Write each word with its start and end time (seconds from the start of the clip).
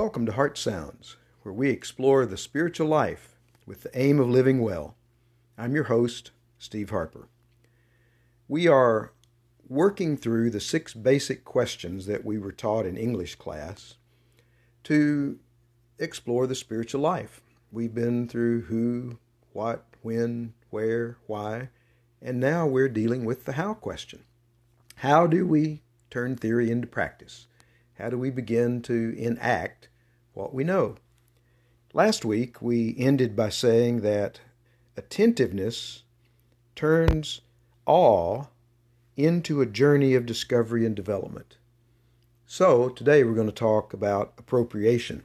Welcome 0.00 0.24
to 0.24 0.32
Heart 0.32 0.56
Sounds, 0.56 1.18
where 1.42 1.52
we 1.52 1.68
explore 1.68 2.24
the 2.24 2.38
spiritual 2.38 2.86
life 2.86 3.36
with 3.66 3.82
the 3.82 3.90
aim 3.94 4.18
of 4.18 4.30
living 4.30 4.62
well. 4.62 4.96
I'm 5.58 5.74
your 5.74 5.84
host, 5.84 6.30
Steve 6.58 6.88
Harper. 6.88 7.28
We 8.48 8.66
are 8.66 9.12
working 9.68 10.16
through 10.16 10.50
the 10.50 10.58
six 10.58 10.94
basic 10.94 11.44
questions 11.44 12.06
that 12.06 12.24
we 12.24 12.38
were 12.38 12.50
taught 12.50 12.86
in 12.86 12.96
English 12.96 13.34
class 13.34 13.96
to 14.84 15.38
explore 15.98 16.46
the 16.46 16.54
spiritual 16.54 17.02
life. 17.02 17.42
We've 17.70 17.94
been 17.94 18.26
through 18.26 18.62
who, 18.62 19.18
what, 19.52 19.84
when, 20.00 20.54
where, 20.70 21.18
why, 21.26 21.68
and 22.22 22.40
now 22.40 22.66
we're 22.66 22.88
dealing 22.88 23.26
with 23.26 23.44
the 23.44 23.52
how 23.52 23.74
question. 23.74 24.24
How 24.94 25.26
do 25.26 25.46
we 25.46 25.82
turn 26.08 26.36
theory 26.36 26.70
into 26.70 26.86
practice? 26.86 27.48
How 28.00 28.08
do 28.08 28.16
we 28.16 28.30
begin 28.30 28.80
to 28.82 29.14
enact 29.18 29.88
what 30.32 30.54
we 30.54 30.64
know? 30.64 30.96
Last 31.92 32.24
week 32.24 32.62
we 32.62 32.94
ended 32.96 33.36
by 33.36 33.50
saying 33.50 34.00
that 34.00 34.40
attentiveness 34.96 36.04
turns 36.74 37.42
awe 37.84 38.44
into 39.18 39.60
a 39.60 39.66
journey 39.66 40.14
of 40.14 40.24
discovery 40.24 40.86
and 40.86 40.96
development. 40.96 41.58
So 42.46 42.88
today 42.88 43.22
we're 43.22 43.34
going 43.34 43.48
to 43.48 43.52
talk 43.52 43.92
about 43.92 44.32
appropriation. 44.38 45.24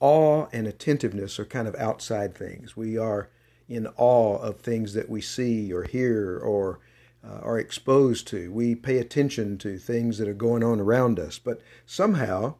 Awe 0.00 0.46
and 0.50 0.66
attentiveness 0.66 1.38
are 1.38 1.44
kind 1.44 1.68
of 1.68 1.74
outside 1.74 2.34
things. 2.34 2.74
We 2.74 2.96
are 2.96 3.28
in 3.68 3.86
awe 3.98 4.38
of 4.38 4.60
things 4.60 4.94
that 4.94 5.10
we 5.10 5.20
see 5.20 5.74
or 5.74 5.82
hear 5.82 6.38
or 6.38 6.80
uh, 7.24 7.40
are 7.42 7.58
exposed 7.58 8.26
to. 8.28 8.52
We 8.52 8.74
pay 8.74 8.98
attention 8.98 9.58
to 9.58 9.78
things 9.78 10.18
that 10.18 10.28
are 10.28 10.34
going 10.34 10.62
on 10.62 10.80
around 10.80 11.18
us, 11.18 11.38
but 11.38 11.60
somehow 11.86 12.54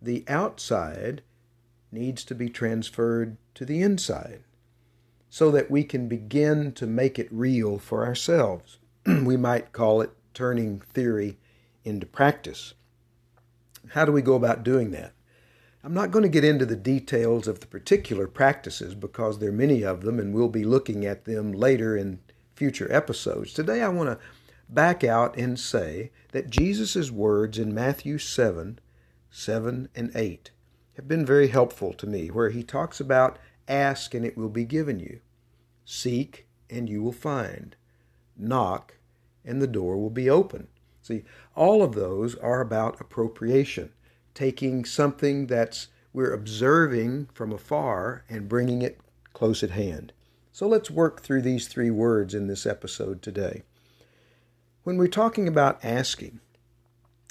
the 0.00 0.24
outside 0.28 1.22
needs 1.90 2.24
to 2.24 2.34
be 2.34 2.48
transferred 2.48 3.36
to 3.54 3.64
the 3.64 3.82
inside 3.82 4.42
so 5.30 5.50
that 5.50 5.70
we 5.70 5.84
can 5.84 6.08
begin 6.08 6.72
to 6.72 6.86
make 6.86 7.18
it 7.18 7.28
real 7.30 7.78
for 7.78 8.04
ourselves. 8.04 8.78
we 9.06 9.36
might 9.36 9.72
call 9.72 10.00
it 10.00 10.10
turning 10.34 10.80
theory 10.80 11.38
into 11.84 12.06
practice. 12.06 12.74
How 13.90 14.04
do 14.04 14.12
we 14.12 14.22
go 14.22 14.34
about 14.34 14.64
doing 14.64 14.90
that? 14.92 15.12
I'm 15.84 15.94
not 15.94 16.10
going 16.10 16.24
to 16.24 16.28
get 16.28 16.44
into 16.44 16.66
the 16.66 16.76
details 16.76 17.46
of 17.46 17.60
the 17.60 17.66
particular 17.66 18.26
practices 18.26 18.94
because 18.94 19.38
there 19.38 19.50
are 19.50 19.52
many 19.52 19.82
of 19.82 20.02
them, 20.02 20.18
and 20.18 20.34
we'll 20.34 20.48
be 20.48 20.64
looking 20.64 21.06
at 21.06 21.24
them 21.24 21.52
later 21.52 21.96
in 21.96 22.18
future 22.58 22.92
episodes. 22.92 23.52
Today 23.52 23.82
I 23.82 23.88
want 23.88 24.10
to 24.10 24.18
back 24.68 25.04
out 25.04 25.38
and 25.38 25.56
say 25.60 26.10
that 26.32 26.50
Jesus' 26.50 27.08
words 27.08 27.56
in 27.56 27.72
Matthew 27.72 28.18
7 28.18 28.80
7 29.30 29.88
and 29.94 30.10
8 30.12 30.50
have 30.96 31.06
been 31.06 31.24
very 31.24 31.46
helpful 31.48 31.92
to 31.92 32.08
me, 32.08 32.32
where 32.32 32.50
he 32.50 32.64
talks 32.64 32.98
about 32.98 33.38
ask 33.68 34.12
and 34.12 34.26
it 34.26 34.36
will 34.36 34.48
be 34.48 34.64
given 34.64 34.98
you, 34.98 35.20
seek 35.84 36.48
and 36.68 36.88
you 36.88 37.00
will 37.00 37.12
find, 37.12 37.76
knock 38.36 38.96
and 39.44 39.62
the 39.62 39.68
door 39.68 39.96
will 39.96 40.10
be 40.10 40.28
open. 40.28 40.66
See, 41.00 41.22
all 41.54 41.84
of 41.84 41.94
those 41.94 42.34
are 42.34 42.60
about 42.60 43.00
appropriation, 43.00 43.92
taking 44.34 44.84
something 44.84 45.46
that's 45.46 45.86
we're 46.12 46.34
observing 46.34 47.28
from 47.32 47.52
afar 47.52 48.24
and 48.28 48.48
bringing 48.48 48.82
it 48.82 48.98
close 49.32 49.62
at 49.62 49.70
hand. 49.70 50.12
So 50.52 50.66
let's 50.66 50.90
work 50.90 51.22
through 51.22 51.42
these 51.42 51.68
three 51.68 51.90
words 51.90 52.34
in 52.34 52.46
this 52.46 52.66
episode 52.66 53.22
today. 53.22 53.62
When 54.82 54.96
we're 54.96 55.08
talking 55.08 55.46
about 55.46 55.84
asking, 55.84 56.40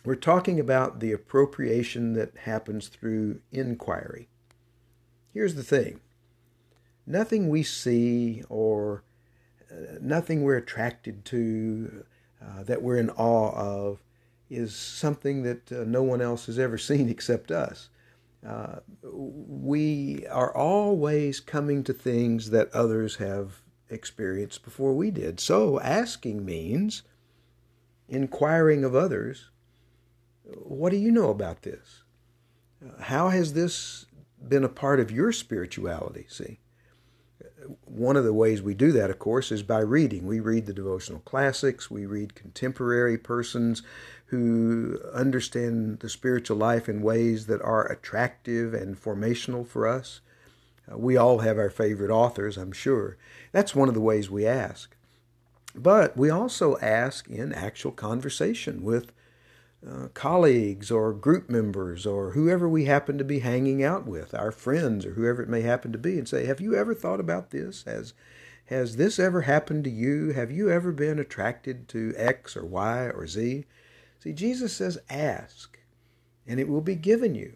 we're 0.05 0.15
talking 0.15 0.59
about 0.59 0.99
the 0.99 1.11
appropriation 1.11 2.13
that 2.13 2.37
happens 2.43 2.87
through 2.87 3.41
inquiry. 3.51 4.29
Here's 5.33 5.55
the 5.55 5.63
thing 5.63 5.99
nothing 7.05 7.49
we 7.49 7.63
see 7.63 8.43
or 8.49 9.03
uh, 9.71 9.97
nothing 9.99 10.43
we're 10.43 10.57
attracted 10.57 11.25
to, 11.25 12.05
uh, 12.41 12.63
that 12.63 12.81
we're 12.81 12.97
in 12.97 13.09
awe 13.11 13.51
of, 13.55 14.01
is 14.49 14.75
something 14.75 15.43
that 15.43 15.71
uh, 15.71 15.83
no 15.85 16.03
one 16.03 16.21
else 16.21 16.45
has 16.45 16.57
ever 16.59 16.77
seen 16.77 17.09
except 17.09 17.51
us. 17.51 17.89
Uh, 18.45 18.77
we 19.03 20.25
are 20.27 20.55
always 20.55 21.39
coming 21.39 21.83
to 21.83 21.93
things 21.93 22.51
that 22.51 22.73
others 22.73 23.15
have 23.15 23.61
experienced 23.89 24.63
before 24.63 24.93
we 24.93 25.11
did. 25.11 25.39
So 25.39 25.79
asking 25.79 26.45
means 26.45 27.03
inquiring 28.07 28.83
of 28.83 28.95
others, 28.95 29.49
what 30.43 30.91
do 30.91 30.97
you 30.97 31.11
know 31.11 31.29
about 31.29 31.63
this? 31.63 32.03
How 33.01 33.29
has 33.29 33.53
this 33.53 34.05
been 34.47 34.63
a 34.63 34.69
part 34.69 34.99
of 34.99 35.11
your 35.11 35.31
spirituality? 35.31 36.25
See, 36.29 36.59
one 37.85 38.15
of 38.15 38.23
the 38.23 38.33
ways 38.33 38.61
we 38.61 38.73
do 38.73 38.91
that, 38.93 39.09
of 39.09 39.19
course, 39.19 39.51
is 39.51 39.63
by 39.63 39.79
reading. 39.79 40.25
We 40.27 40.39
read 40.39 40.65
the 40.65 40.73
devotional 40.73 41.19
classics, 41.21 41.89
we 41.89 42.05
read 42.05 42.35
contemporary 42.35 43.17
persons 43.17 43.83
who 44.27 44.99
understand 45.13 45.99
the 45.99 46.09
spiritual 46.09 46.57
life 46.57 46.89
in 46.89 47.01
ways 47.01 47.47
that 47.47 47.61
are 47.61 47.89
attractive 47.89 48.73
and 48.73 49.01
formational 49.01 49.65
for 49.65 49.87
us. 49.87 50.21
Uh, 50.91 50.97
we 50.97 51.15
all 51.15 51.39
have 51.39 51.57
our 51.57 51.69
favorite 51.69 52.11
authors, 52.11 52.57
I'm 52.57 52.73
sure. 52.73 53.17
That's 53.51 53.75
one 53.75 53.87
of 53.87 53.93
the 53.93 54.01
ways 54.01 54.29
we 54.29 54.45
ask. 54.45 54.95
But 55.75 56.17
we 56.17 56.29
also 56.29 56.77
ask 56.79 57.27
in 57.29 57.53
actual 57.53 57.91
conversation 57.91 58.83
with 58.83 59.11
uh, 59.85 60.07
colleagues 60.13 60.89
or 60.89 61.13
group 61.13 61.49
members 61.49 62.05
or 62.05 62.31
whoever 62.31 62.67
we 62.67 62.85
happen 62.85 63.17
to 63.17 63.23
be 63.23 63.39
hanging 63.39 63.83
out 63.83 64.05
with, 64.05 64.33
our 64.33 64.51
friends 64.51 65.05
or 65.05 65.11
whoever 65.11 65.41
it 65.41 65.49
may 65.49 65.61
happen 65.61 65.91
to 65.91 65.97
be, 65.97 66.17
and 66.17 66.27
say, 66.27 66.45
Have 66.45 66.61
you 66.61 66.75
ever 66.75 66.93
thought 66.93 67.19
about 67.19 67.51
this? 67.51 67.83
Has, 67.83 68.13
has 68.65 68.95
this 68.97 69.19
ever 69.19 69.41
happened 69.41 69.83
to 69.85 69.89
you? 69.89 70.33
Have 70.33 70.51
you 70.51 70.69
ever 70.69 70.91
been 70.91 71.19
attracted 71.19 71.87
to 71.89 72.13
X 72.17 72.57
or 72.57 72.65
Y 72.65 73.09
or 73.09 73.27
Z? 73.27 73.65
See, 74.19 74.33
Jesus 74.33 74.73
says, 74.73 74.97
ask, 75.09 75.79
and 76.45 76.59
it 76.59 76.67
will 76.67 76.81
be 76.81 76.95
given 76.95 77.35
you. 77.35 77.53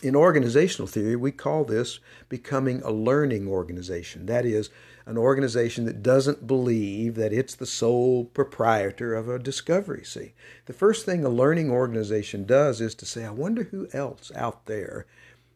In 0.00 0.14
organizational 0.14 0.86
theory, 0.86 1.16
we 1.16 1.32
call 1.32 1.64
this 1.64 1.98
becoming 2.28 2.80
a 2.82 2.92
learning 2.92 3.48
organization. 3.48 4.26
That 4.26 4.46
is, 4.46 4.70
an 5.08 5.16
organization 5.16 5.86
that 5.86 6.02
doesn't 6.02 6.46
believe 6.46 7.14
that 7.14 7.32
it's 7.32 7.54
the 7.54 7.66
sole 7.66 8.26
proprietor 8.26 9.14
of 9.14 9.26
a 9.26 9.38
discovery. 9.38 10.04
See, 10.04 10.34
the 10.66 10.74
first 10.74 11.06
thing 11.06 11.24
a 11.24 11.30
learning 11.30 11.70
organization 11.70 12.44
does 12.44 12.82
is 12.82 12.94
to 12.96 13.06
say, 13.06 13.24
I 13.24 13.30
wonder 13.30 13.64
who 13.64 13.88
else 13.94 14.30
out 14.36 14.66
there 14.66 15.06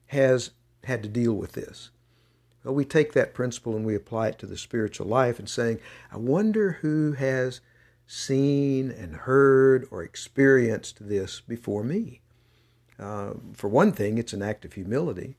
has 0.06 0.52
had 0.84 1.02
to 1.02 1.08
deal 1.08 1.34
with 1.34 1.52
this. 1.52 1.90
Well, 2.64 2.74
we 2.74 2.86
take 2.86 3.12
that 3.12 3.34
principle 3.34 3.76
and 3.76 3.84
we 3.84 3.94
apply 3.94 4.28
it 4.28 4.38
to 4.38 4.46
the 4.46 4.56
spiritual 4.56 5.06
life 5.06 5.38
and 5.38 5.48
saying, 5.48 5.80
I 6.10 6.16
wonder 6.16 6.78
who 6.80 7.12
has 7.12 7.60
seen 8.06 8.90
and 8.90 9.14
heard 9.14 9.86
or 9.90 10.02
experienced 10.02 11.08
this 11.08 11.42
before 11.42 11.84
me. 11.84 12.22
Uh, 12.98 13.34
for 13.54 13.68
one 13.68 13.92
thing, 13.92 14.18
it's 14.18 14.32
an 14.32 14.42
act 14.42 14.64
of 14.64 14.74
humility, 14.74 15.36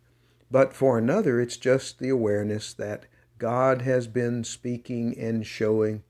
but 0.51 0.73
for 0.73 0.97
another, 0.97 1.39
it's 1.39 1.57
just 1.57 1.99
the 1.99 2.09
awareness 2.09 2.73
that 2.73 3.05
God 3.37 3.81
has 3.81 4.07
been 4.07 4.43
speaking 4.43 5.17
and 5.17 5.45
showing 5.45 6.03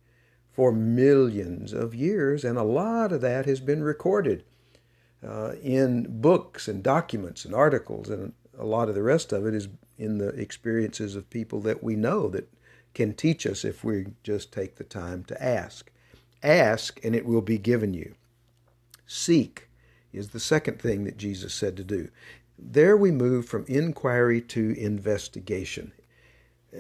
for 0.52 0.72
millions 0.72 1.74
of 1.74 1.96
years, 1.96 2.44
and 2.44 2.58
a 2.58 2.64
lot 2.64 3.12
of 3.12 3.22
that 3.22 3.46
has 3.46 3.60
been 3.60 3.84
recorded 3.84 4.44
uh, 5.28 5.54
in 5.62 6.22
books 6.22 6.68
and 6.68 6.84
documents 6.84 7.46
and 7.46 7.56
articles, 7.56 8.10
and 8.10 8.34
a 8.58 8.66
lot 8.66 8.90
of 8.90 8.96
the 8.96 9.04
rest 9.04 9.32
of 9.32 9.46
it 9.46 9.54
is 9.54 9.68
in 9.98 10.18
the 10.18 10.30
experiences 10.30 11.16
of 11.16 11.30
people 11.30 11.60
that 11.62 11.84
we 11.84 11.96
know 11.96 12.30
that 12.30 12.52
can 12.94 13.14
teach 13.14 13.46
us 13.48 13.66
if 13.66 13.84
we 13.84 14.08
just 14.24 14.52
take 14.52 14.76
the 14.76 14.84
time 14.84 15.24
to 15.24 15.44
ask. 15.44 15.92
Ask, 16.44 17.00
and 17.04 17.16
it 17.16 17.26
will 17.26 17.42
be 17.42 17.58
given 17.58 17.94
you. 17.94 18.16
Seek 19.08 19.70
is 20.14 20.30
the 20.30 20.40
second 20.40 20.80
thing 20.80 21.04
that 21.04 21.18
Jesus 21.18 21.54
said 21.54 21.76
to 21.78 21.84
do. 21.84 22.10
There 22.58 22.96
we 22.96 23.12
move 23.12 23.48
from 23.48 23.66
inquiry 23.68 24.40
to 24.42 24.80
investigation. 24.80 25.92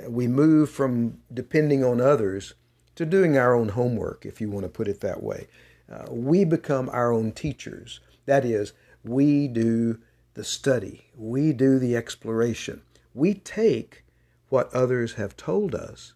We 0.07 0.27
move 0.27 0.69
from 0.69 1.19
depending 1.33 1.83
on 1.83 1.99
others 1.99 2.53
to 2.95 3.05
doing 3.05 3.37
our 3.37 3.55
own 3.55 3.69
homework, 3.69 4.25
if 4.25 4.39
you 4.39 4.49
want 4.49 4.63
to 4.63 4.69
put 4.69 4.87
it 4.87 5.01
that 5.01 5.23
way. 5.23 5.47
Uh, 5.91 6.05
we 6.09 6.45
become 6.45 6.89
our 6.89 7.11
own 7.11 7.31
teachers. 7.31 7.99
That 8.25 8.45
is, 8.45 8.73
we 9.03 9.47
do 9.47 9.99
the 10.35 10.43
study, 10.43 11.09
we 11.15 11.53
do 11.53 11.77
the 11.77 11.95
exploration. 11.95 12.81
We 13.13 13.35
take 13.35 14.03
what 14.49 14.73
others 14.73 15.13
have 15.13 15.37
told 15.37 15.75
us, 15.75 16.13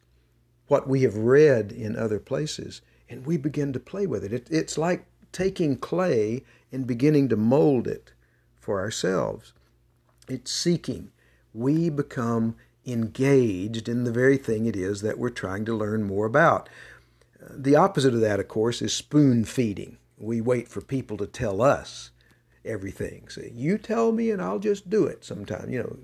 what 0.68 0.88
we 0.88 1.04
have 1.04 1.16
read 1.16 1.72
in 1.72 1.96
other 1.96 2.20
places, 2.20 2.82
and 3.10 3.26
we 3.26 3.38
begin 3.38 3.74
to 3.74 3.80
play 3.80 4.08
with 4.08 4.24
it. 4.24 4.34
it. 4.34 4.48
It's 4.50 4.78
like 4.78 5.06
taking 5.32 5.78
clay 5.78 6.44
and 6.72 6.86
beginning 6.88 7.30
to 7.30 7.36
mold 7.38 7.88
it 7.88 8.14
for 8.60 8.80
ourselves. 8.80 9.54
It's 10.28 10.52
seeking. 10.52 11.12
We 11.54 11.90
become 11.90 12.56
engaged 12.86 13.90
in 13.90 14.04
the 14.04 14.12
very 14.12 14.38
thing 14.38 14.66
it 14.66 14.76
is 14.76 15.02
that 15.02 15.18
we're 15.20 15.30
trying 15.30 15.66
to 15.66 15.76
learn 15.76 16.04
more 16.04 16.26
about. 16.26 16.70
Uh, 17.42 17.50
the 17.56 17.76
opposite 17.76 18.14
of 18.14 18.22
that, 18.22 18.40
of 18.40 18.48
course, 18.48 18.82
is 18.82 18.94
spoon 18.94 19.46
feeding. 19.46 19.98
We 20.18 20.42
wait 20.42 20.68
for 20.68 20.82
people 20.82 21.18
to 21.18 21.28
tell 21.28 21.62
us. 21.62 22.12
everything. 22.66 23.28
You 23.54 23.78
tell 23.78 24.12
me 24.12 24.30
and 24.32 24.42
I'll 24.42 24.60
just 24.60 24.90
do 24.90 25.06
it 25.06 25.24
sometime. 25.24 25.70
You 25.70 25.80
know, 25.80 25.98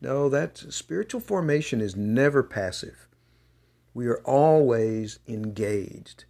no, 0.00 0.28
that 0.28 0.58
spiritual 0.58 1.20
formation 1.20 1.80
is 1.80 1.94
never 1.96 2.42
passive. 2.42 3.06
We 3.94 4.06
are 4.08 4.20
always 4.24 5.18
engaged. 5.28 6.24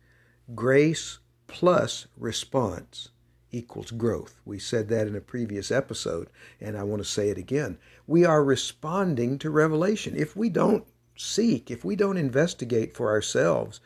Grace 0.55 1.19
plus 1.51 2.07
response 2.17 3.11
equals 3.53 3.91
growth. 3.91 4.41
We 4.45 4.59
said 4.59 4.89
that 4.89 5.07
in 5.07 5.17
a 5.17 5.21
previous 5.21 5.71
episode, 5.71 6.29
and 6.61 6.77
I 6.77 6.85
want 6.85 7.03
to 7.03 7.09
say 7.09 7.29
it 7.29 7.39
again. 7.39 7.79
We 8.07 8.25
are 8.25 8.45
responding 8.45 9.39
to 9.41 9.51
revelation. 9.51 10.15
If 10.17 10.37
we 10.37 10.49
don't 10.49 10.85
seek, 11.17 11.71
if 11.71 11.85
we 11.85 11.97
don't 11.97 12.17
investigate 12.17 12.97
for 12.97 13.11
ourselves, 13.11 13.81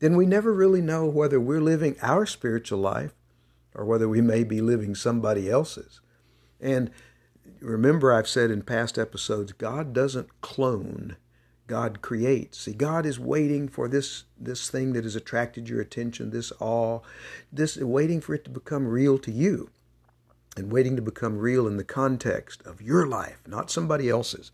then 0.00 0.16
we 0.16 0.26
never 0.26 0.52
really 0.52 0.82
know 0.82 1.06
whether 1.06 1.40
we're 1.40 1.60
living 1.60 1.96
our 2.02 2.26
spiritual 2.26 2.78
life 2.78 3.14
or 3.74 3.84
whether 3.84 4.08
we 4.08 4.20
may 4.20 4.44
be 4.44 4.60
living 4.60 4.94
somebody 4.94 5.50
else's. 5.50 6.00
And 6.60 6.90
remember, 7.60 8.12
I've 8.12 8.28
said 8.28 8.50
in 8.50 8.62
past 8.62 8.98
episodes, 8.98 9.52
God 9.52 9.92
doesn't 9.92 10.40
clone. 10.40 11.16
God 11.68 12.02
creates. 12.02 12.58
See, 12.58 12.72
God 12.72 13.06
is 13.06 13.20
waiting 13.20 13.68
for 13.68 13.86
this 13.86 14.24
this 14.36 14.68
thing 14.68 14.94
that 14.94 15.04
has 15.04 15.14
attracted 15.14 15.68
your 15.68 15.80
attention, 15.80 16.30
this 16.30 16.52
awe, 16.58 17.00
this 17.52 17.76
waiting 17.76 18.20
for 18.20 18.34
it 18.34 18.44
to 18.44 18.50
become 18.50 18.88
real 18.88 19.18
to 19.18 19.30
you, 19.30 19.70
and 20.56 20.72
waiting 20.72 20.96
to 20.96 21.02
become 21.02 21.38
real 21.38 21.68
in 21.68 21.76
the 21.76 21.84
context 21.84 22.62
of 22.66 22.82
your 22.82 23.06
life, 23.06 23.42
not 23.46 23.70
somebody 23.70 24.08
else's. 24.08 24.50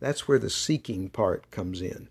That's 0.00 0.26
where 0.26 0.38
the 0.38 0.50
seeking 0.50 1.10
part 1.10 1.50
comes 1.50 1.80
in. 1.80 2.08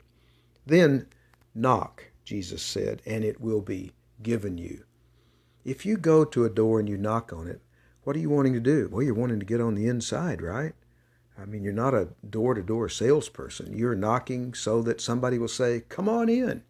Then 0.66 1.08
knock, 1.54 2.06
Jesus 2.24 2.62
said, 2.62 3.02
and 3.06 3.24
it 3.24 3.42
will 3.42 3.62
be 3.62 3.92
given 4.22 4.58
you. 4.58 4.86
If 5.66 5.86
you 5.86 5.98
go 5.98 6.24
to 6.26 6.46
a 6.46 6.50
door 6.50 6.80
and 6.80 6.88
you 6.88 6.98
knock 6.98 7.34
on 7.34 7.48
it, 7.48 7.62
what 8.04 8.16
are 8.16 8.20
you 8.20 8.30
wanting 8.30 8.54
to 8.54 8.60
do? 8.60 8.90
Well, 8.92 9.02
you're 9.02 9.14
wanting 9.14 9.40
to 9.40 9.46
get 9.46 9.62
on 9.62 9.76
the 9.76 9.88
inside, 9.88 10.42
right? 10.42 10.74
I 11.38 11.46
mean, 11.46 11.64
you're 11.64 11.74
not 11.74 11.94
a 11.94 12.10
door 12.30 12.54
to 12.54 12.62
door 12.62 12.90
salesperson. 12.90 13.78
You're 13.78 13.96
knocking 13.96 14.54
so 14.54 14.82
that 14.84 15.02
somebody 15.02 15.38
will 15.38 15.48
say, 15.48 15.84
Come 15.90 16.08
on 16.08 16.30
in. 16.30 16.64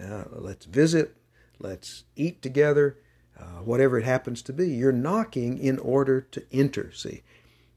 Uh, 0.00 0.24
let's 0.30 0.66
visit. 0.66 1.16
Let's 1.58 2.04
eat 2.16 2.42
together. 2.42 2.98
Uh, 3.38 3.62
whatever 3.64 3.98
it 3.98 4.04
happens 4.04 4.42
to 4.42 4.52
be. 4.52 4.68
You're 4.68 4.92
knocking 4.92 5.58
in 5.58 5.78
order 5.78 6.20
to 6.20 6.44
enter. 6.52 6.92
See, 6.92 7.22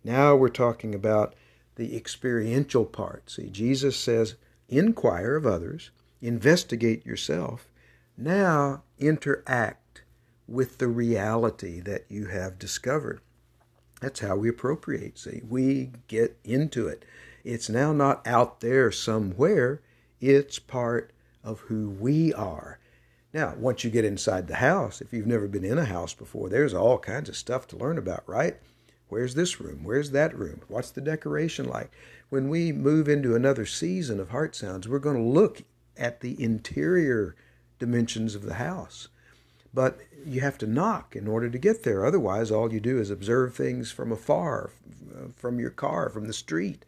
now 0.04 0.36
we're 0.36 0.50
talking 0.50 0.94
about 0.94 1.34
the 1.76 1.96
experiential 1.96 2.86
part. 2.86 3.30
See, 3.30 3.50
Jesus 3.50 3.98
says, 3.98 4.36
Inquire 4.68 5.36
of 5.36 5.46
others, 5.46 5.92
investigate 6.22 7.06
yourself. 7.06 7.70
Now 8.18 8.84
interact 9.00 10.04
with 10.48 10.78
the 10.78 10.88
reality 10.88 11.80
that 11.82 12.06
you 12.10 12.28
have 12.28 12.60
discovered. 12.60 13.22
That's 14.02 14.20
how 14.20 14.36
we 14.36 14.50
appropriate. 14.50 15.18
See, 15.18 15.42
we 15.48 15.92
get 16.08 16.38
into 16.44 16.88
it. 16.88 17.06
It's 17.44 17.70
now 17.70 17.94
not 17.94 18.26
out 18.26 18.60
there 18.60 18.92
somewhere, 18.92 19.82
it's 20.20 20.60
part 20.60 21.12
of 21.44 21.60
who 21.62 21.90
we 21.90 22.34
are. 22.34 22.80
Now, 23.34 23.54
once 23.58 23.84
you 23.84 23.90
get 23.90 24.06
inside 24.06 24.48
the 24.48 24.56
house, 24.56 25.02
if 25.02 25.14
you've 25.14 25.28
never 25.28 25.48
been 25.48 25.66
in 25.66 25.78
a 25.78 25.86
house 25.86 26.14
before, 26.14 26.50
there's 26.50 26.74
all 26.74 26.98
kinds 26.98 27.30
of 27.30 27.36
stuff 27.36 27.68
to 27.68 27.78
learn 27.78 27.98
about, 27.98 28.24
right? 28.28 28.58
Where's 29.10 29.36
this 29.36 29.60
room? 29.62 29.82
Where's 29.84 30.12
that 30.12 30.38
room? 30.38 30.62
What's 30.68 30.90
the 30.90 31.02
decoration 31.02 31.68
like? 31.68 31.92
When 32.30 32.50
we 32.50 32.72
move 32.72 33.08
into 33.08 33.36
another 33.36 33.66
season 33.66 34.20
of 34.20 34.30
Heart 34.30 34.56
Sounds, 34.56 34.88
we're 34.88 35.00
going 35.00 35.18
to 35.18 35.22
look 35.22 35.62
at 35.96 36.22
the 36.22 36.42
interior 36.42 37.36
dimensions 37.78 38.36
of 38.36 38.44
the 38.44 38.56
house. 38.56 39.10
But 39.76 40.00
you 40.26 40.40
have 40.40 40.58
to 40.60 40.68
knock 40.68 41.16
in 41.16 41.28
order 41.28 41.50
to 41.50 41.58
get 41.60 41.84
there. 41.84 42.06
Otherwise, 42.06 42.50
all 42.50 42.72
you 42.74 42.80
do 42.80 42.98
is 42.98 43.12
observe 43.12 43.54
things 43.54 43.92
from 43.92 44.12
afar, 44.12 44.72
uh, 45.14 45.28
from 45.36 45.60
your 45.60 45.70
car, 45.70 46.10
from 46.10 46.28
the 46.28 46.34
street, 46.34 46.86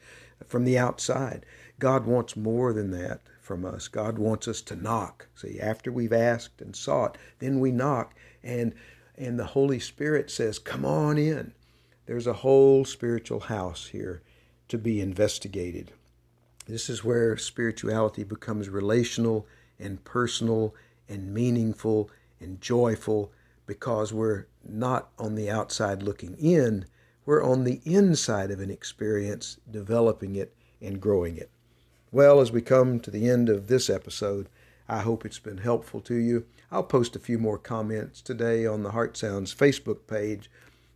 from 0.47 0.63
the 0.63 0.77
outside. 0.77 1.45
God 1.79 2.05
wants 2.05 2.37
more 2.37 2.71
than 2.71 2.91
that 2.91 3.19
from 3.41 3.65
us. 3.65 3.89
God 3.89 4.17
wants 4.17 4.47
us 4.47 4.61
to 4.63 4.75
knock. 4.75 5.27
See, 5.35 5.59
after 5.59 5.91
we've 5.91 6.13
asked 6.13 6.61
and 6.61 6.75
sought, 6.75 7.17
then 7.39 7.59
we 7.59 7.71
knock, 7.71 8.15
and 8.41 8.73
and 9.19 9.37
the 9.37 9.47
Holy 9.47 9.79
Spirit 9.79 10.31
says, 10.31 10.57
"Come 10.57 10.85
on 10.85 11.17
in." 11.17 11.53
There's 12.05 12.27
a 12.27 12.33
whole 12.33 12.85
spiritual 12.85 13.41
house 13.41 13.87
here 13.87 14.21
to 14.69 14.77
be 14.77 15.01
investigated. 15.01 15.91
This 16.67 16.89
is 16.89 17.03
where 17.03 17.35
spirituality 17.35 18.23
becomes 18.23 18.69
relational 18.69 19.45
and 19.77 20.03
personal 20.03 20.73
and 21.09 21.33
meaningful 21.33 22.09
and 22.39 22.61
joyful 22.61 23.31
because 23.65 24.13
we're 24.13 24.45
not 24.67 25.09
on 25.19 25.35
the 25.35 25.49
outside 25.49 26.01
looking 26.01 26.35
in, 26.37 26.85
we're 27.25 27.43
on 27.43 27.63
the 27.63 27.81
inside 27.83 28.51
of 28.51 28.59
an 28.59 28.71
experience, 28.71 29.57
developing 29.69 30.35
it 30.35 30.55
and 30.81 31.01
growing 31.01 31.37
it. 31.37 31.51
Well, 32.11 32.39
as 32.39 32.51
we 32.51 32.61
come 32.61 32.99
to 33.01 33.11
the 33.11 33.29
end 33.29 33.49
of 33.49 33.67
this 33.67 33.89
episode, 33.89 34.47
I 34.87 34.99
hope 34.99 35.25
it's 35.25 35.39
been 35.39 35.57
helpful 35.57 35.99
to 36.01 36.15
you. 36.15 36.45
I'll 36.71 36.83
post 36.83 37.15
a 37.15 37.19
few 37.19 37.37
more 37.37 37.57
comments 37.57 38.21
today 38.21 38.65
on 38.65 38.83
the 38.83 38.91
Heart 38.91 39.17
Sounds 39.17 39.53
Facebook 39.53 40.07
page. 40.07 40.49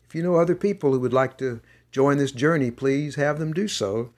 If 0.06 0.16
you 0.16 0.24
know 0.24 0.36
other 0.36 0.56
people 0.56 0.94
who 0.94 1.00
would 1.02 1.14
like 1.14 1.38
to 1.40 1.60
join 1.92 2.18
this 2.18 2.32
journey, 2.32 2.72
please 2.72 3.16
have 3.16 3.40
them 3.40 3.52
do 3.52 3.68
so. 3.68 4.12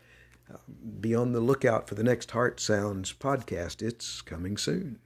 Um, 0.50 0.60
be 1.02 1.16
on 1.16 1.32
the 1.32 1.40
lookout 1.40 1.88
for 1.88 1.96
the 1.96 2.04
next 2.04 2.32
Heart 2.32 2.60
Sounds 2.60 3.12
podcast. 3.14 3.82
It's 3.82 4.22
coming 4.22 4.58
soon. 4.58 5.00